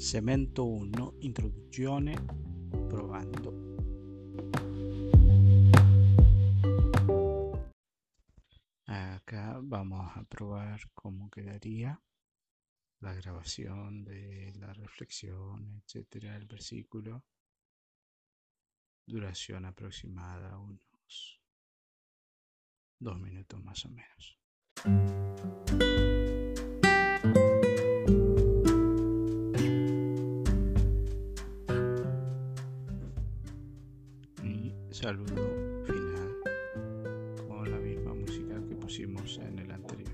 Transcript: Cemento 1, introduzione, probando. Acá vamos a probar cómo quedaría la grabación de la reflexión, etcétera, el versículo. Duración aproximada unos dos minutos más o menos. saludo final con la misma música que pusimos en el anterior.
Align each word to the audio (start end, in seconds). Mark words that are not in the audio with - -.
Cemento 0.00 0.64
1, 0.64 1.18
introduzione, 1.20 2.16
probando. 2.88 3.52
Acá 8.86 9.60
vamos 9.62 10.10
a 10.16 10.24
probar 10.24 10.80
cómo 10.94 11.28
quedaría 11.28 12.00
la 13.00 13.12
grabación 13.12 14.02
de 14.02 14.54
la 14.56 14.72
reflexión, 14.72 15.82
etcétera, 15.84 16.34
el 16.34 16.46
versículo. 16.46 17.22
Duración 19.06 19.66
aproximada 19.66 20.56
unos 20.58 21.42
dos 22.98 23.20
minutos 23.20 23.62
más 23.62 23.84
o 23.84 23.90
menos. 23.90 25.09
saludo 34.90 35.84
final 35.86 36.36
con 37.48 37.70
la 37.70 37.78
misma 37.78 38.14
música 38.14 38.54
que 38.68 38.74
pusimos 38.74 39.38
en 39.38 39.58
el 39.58 39.70
anterior. 39.70 40.10